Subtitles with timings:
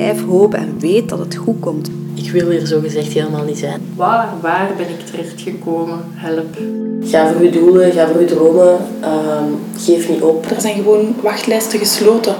[0.00, 1.90] blijf hopen en weet dat het goed komt.
[2.14, 3.80] Ik wil hier zo gezegd helemaal niet zijn.
[3.96, 5.98] Waar, waar ben ik terechtgekomen?
[6.14, 6.56] Help.
[7.04, 8.76] Ga voor je doelen, ga voor je dromen.
[9.00, 9.44] Ehm,
[9.78, 10.46] geef niet op.
[10.50, 12.34] Er zijn gewoon wachtlijsten gesloten.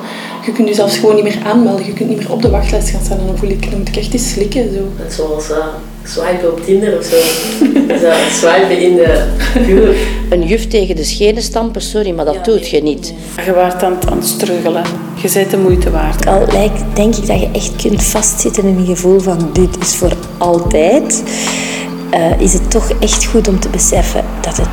[0.47, 1.87] Je kunt je zelfs gewoon niet meer aanmelden.
[1.87, 3.19] Je kunt niet meer op de wachtlijst gaan staan.
[3.19, 4.73] En dan voel ik, dan moet ik echt eens slikken.
[4.75, 4.81] Zo.
[5.03, 5.57] Net zoals uh,
[6.05, 7.17] swipen op Tinder of zo.
[8.05, 9.25] zo swipen in de
[9.59, 10.07] huwelijk.
[10.31, 13.15] Een juf tegen de schenen stampen, sorry, maar dat Ja, doet je niet.
[13.47, 14.83] Je waart aan, het- aan het struggelen.
[15.23, 16.27] Je bent de moeite waard.
[16.27, 19.97] Al lijkt, denk ik dat je echt kunt vastzitten in een gevoel van dit is
[19.97, 21.23] voor altijd,
[22.11, 24.69] eh, is het toch echt goed om te beseffen dat het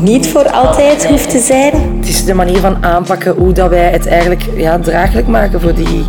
[0.00, 1.96] niet voor altijd hoeft te zijn.
[1.98, 5.74] Het is de manier van aanpakken hoe dat wij het eigenlijk ja, draaglijk maken voor,
[5.74, 6.04] die,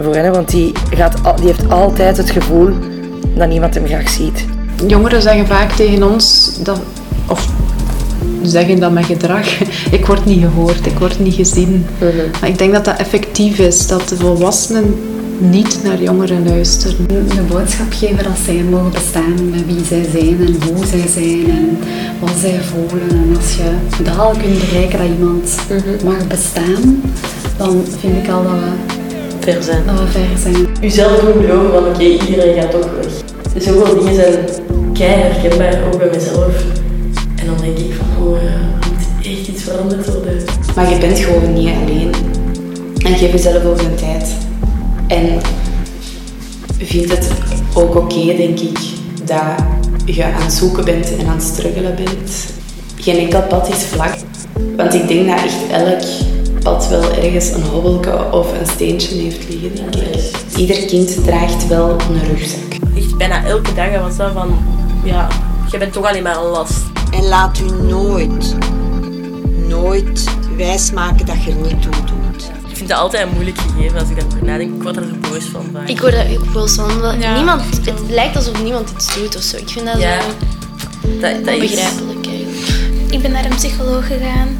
[0.00, 0.32] voor hen.
[0.32, 2.70] Want die, gaat, die heeft altijd het gevoel
[3.34, 4.44] dat niemand hem graag ziet.
[4.86, 6.80] Jongeren zeggen vaak tegen ons, dat,
[7.28, 7.46] of
[8.42, 9.46] zeggen dat met gedrag,
[9.98, 11.86] ik word niet gehoord, ik word niet gezien.
[12.40, 14.94] Maar ik denk dat dat effectief is, dat de volwassenen
[15.38, 16.96] niet naar jongeren luisteren.
[17.08, 21.50] de boodschap geven dat zij mogen bestaan met wie zij zijn en hoe zij zijn
[21.50, 21.78] en
[22.20, 23.10] wat zij voelen.
[23.10, 25.56] En als je dat al kunt bereiken dat iemand
[26.04, 27.02] mag bestaan,
[27.56, 28.98] dan vind ik al dat we,
[29.40, 29.82] Ver zijn.
[29.86, 30.66] dat we ver zijn.
[30.80, 33.12] Uzelf doen geloven van oké, iedereen gaat toch weg.
[33.54, 34.38] Dus zoveel dingen zijn
[34.92, 36.64] keihard herkenbaar, ook bij mezelf.
[37.36, 37.92] En dan denk ik
[38.36, 40.42] er moet echt iets veranderd worden.
[40.74, 42.14] Maar je bent gewoon niet alleen.
[43.04, 44.28] En geef jezelf ook een tijd.
[45.06, 45.40] En
[46.78, 47.30] vind het
[47.74, 48.78] ook oké, denk ik,
[49.24, 49.64] dat
[50.04, 52.46] je aan het zoeken bent en aan het struggelen bent.
[52.96, 54.14] Geen enkel pad is vlak.
[54.76, 56.02] Want ik denk dat echt elk
[56.62, 60.56] pad wel ergens een hobbelke of een steentje heeft liggen, denk ik.
[60.56, 62.74] Ieder kind draagt wel een rugzak.
[62.96, 64.54] Echt bijna elke dag was dat van,
[65.04, 65.28] ja,
[65.70, 66.82] je bent toch alleen maar een last.
[67.12, 68.54] En laat u nooit,
[69.68, 70.24] nooit
[70.56, 72.50] wijsmaken dat je er niet toe doet.
[72.68, 74.74] Ik vind dat altijd een moeilijk gegeven als ik daarover nadenk.
[74.74, 75.70] Ik word er zo boos van.
[75.72, 75.88] vaak.
[75.88, 77.16] Ik word er ook boos van.
[77.34, 79.56] Niemand, het lijkt alsof niemand iets doet of zo.
[79.56, 80.26] Ik vind dat Ja, zo
[81.20, 81.38] dat, dat is...
[81.38, 83.12] onbegrijpelijk eigenlijk.
[83.12, 84.58] Ik ben naar een psycholoog gegaan,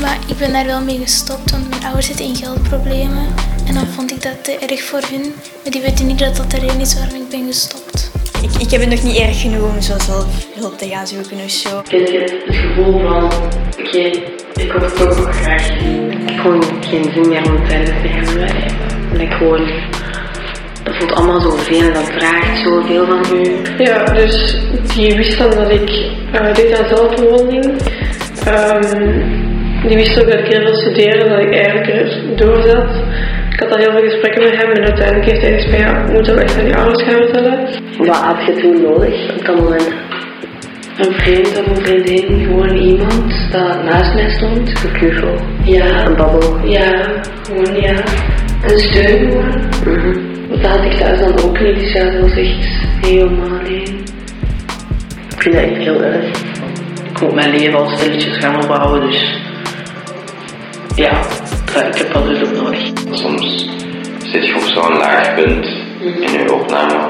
[0.00, 3.26] maar ik ben daar wel mee gestopt, want mijn ouders zitten in geldproblemen.
[3.66, 5.32] En dan vond ik dat te erg voor hun,
[5.62, 8.09] maar die weten niet dat dat de reden is waarom ik ben gestopt.
[8.42, 11.36] Ik, ik heb het nog niet erg genoeg om zo zelf hulp te gaan zoeken
[11.44, 11.82] of zo.
[11.88, 13.98] Ken je het gevoel van, oké,
[14.54, 15.68] ik word toch nog graag.
[15.68, 19.20] Ik heb gewoon geen zin meer om tijdens te gaan blijven.
[19.20, 19.70] Ik gewoon,
[20.82, 23.62] dat voelt allemaal zoveel, dat vraagt zoveel van u.
[23.84, 24.56] Ja, dus
[24.94, 25.90] die wist dan dat ik
[26.32, 27.76] eh deed aan zelfbewoning.
[28.44, 29.18] Ehm,
[29.86, 32.90] die wist ook dat ik heel veel studeerde, dat ik eigenlijk er door zat.
[33.60, 36.12] Ik had al heel veel gesprekken met hem en uiteindelijk heeft hij gezegd ja, ik
[36.12, 37.68] moet ook echt aan je ouders gaan vertellen.
[37.98, 39.94] Wat had je toen nodig op dat moment?
[40.98, 44.84] Een vriend of een vriendin, gewoon iemand dat naast mij stond.
[44.84, 45.34] Een knuffel.
[45.64, 46.06] Ja.
[46.06, 46.58] Een babbel.
[46.64, 47.94] Ja, gewoon ja.
[48.62, 49.70] Een steun gewoon.
[50.48, 52.56] Want dat had ik thuis dan ook niet, dus ja, dat was echt
[53.00, 54.04] helemaal alleen.
[55.28, 56.24] Ik vind dat echt heel erg.
[57.10, 59.38] Ik moet mijn leven al stilletjes gaan opbouwen, dus
[60.94, 61.22] ja,
[61.76, 62.92] ik heb wel hulp nodig.
[63.10, 63.68] Soms
[64.24, 65.66] zit je op zo'n laag punt
[66.00, 67.06] in je opname.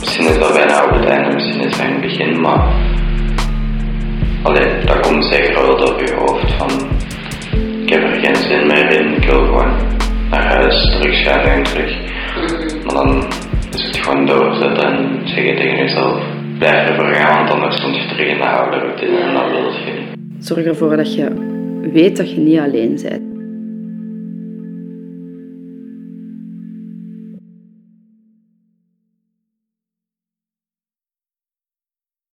[0.00, 2.72] Misschien is dat bijna op het einde, misschien is dat in het begin, maar
[4.42, 6.70] alleen dat komt zeker wel door je hoofd van
[7.82, 9.72] ik heb er geen zin meer in, ik wil gewoon
[10.30, 11.96] naar huis, terug gaan en terug.
[12.84, 13.24] Maar dan
[13.74, 16.22] is het gewoon doorzetten en zeggen tegen jezelf,
[16.58, 19.70] blijf ervoor gaan, want anders stond je terug in de oude routine en dat wil
[19.70, 20.46] je niet.
[20.46, 21.28] Zorg ervoor dat je
[21.92, 23.33] weet dat je niet alleen bent.